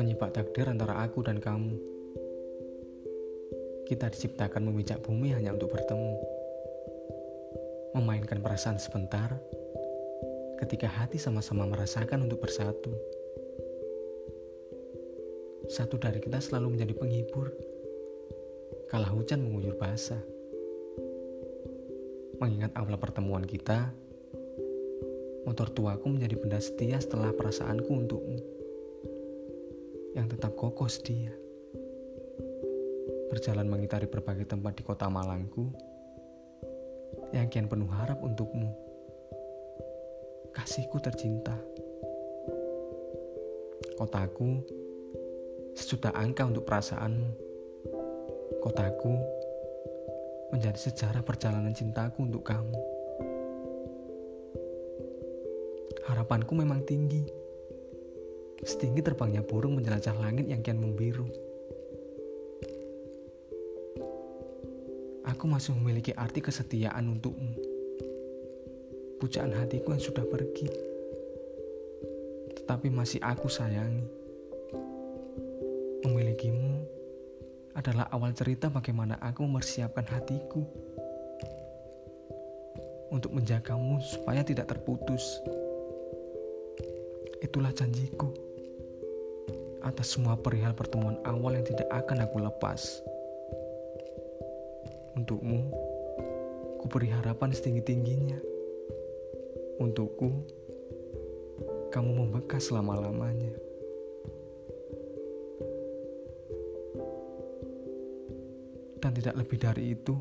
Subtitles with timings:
[0.00, 1.76] Menyipak takdir antara aku dan kamu.
[3.84, 6.16] Kita diciptakan memijak bumi hanya untuk bertemu.
[8.00, 9.36] Memainkan perasaan sebentar
[10.64, 12.96] ketika hati sama-sama merasakan untuk bersatu.
[15.68, 17.52] Satu dari kita selalu menjadi penghibur.
[18.88, 20.24] Kala hujan menguyur basah.
[22.40, 23.92] Mengingat awal pertemuan kita,
[25.42, 28.38] motor tuaku menjadi benda setia setelah perasaanku untukmu.
[30.14, 31.34] Yang tetap kokoh setia.
[33.32, 35.72] Berjalan mengitari berbagai tempat di kota Malangku,
[37.32, 38.68] yang kian penuh harap untukmu.
[40.52, 41.56] Kasihku tercinta.
[43.96, 44.60] Kotaku
[45.72, 47.30] sejuta angka untuk perasaanmu.
[48.60, 49.14] Kotaku
[50.52, 53.01] menjadi sejarah perjalanan cintaku untuk kamu.
[56.02, 57.22] Harapanku memang tinggi.
[58.62, 61.26] Setinggi terbangnya burung menjelajah langit yang kian membiru.
[65.22, 67.54] Aku masih memiliki arti kesetiaan untukmu.
[69.22, 70.66] Pujaan hatiku yang sudah pergi.
[72.58, 74.06] Tetapi masih aku sayangi.
[76.02, 76.82] Memilikimu
[77.78, 80.66] adalah awal cerita bagaimana aku mempersiapkan hatiku
[83.14, 85.38] untuk menjagamu supaya tidak terputus.
[87.52, 88.32] Itulah janjiku
[89.84, 93.04] atas semua perihal pertemuan awal yang tidak akan aku lepas.
[95.20, 95.60] Untukmu,
[96.80, 98.40] ku beri harapan setinggi-tingginya.
[99.84, 100.32] Untukku,
[101.92, 103.52] kamu membekas selama-lamanya.
[108.96, 110.16] Dan tidak lebih dari itu,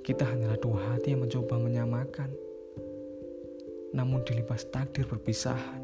[0.00, 2.47] kita hanyalah dua hati yang mencoba menyamakan,
[3.92, 5.82] namun dilibas takdir perpisahan.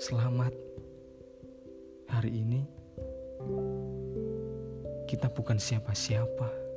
[0.00, 0.54] Selamat,
[2.08, 2.64] hari ini
[5.06, 6.69] kita bukan siapa-siapa.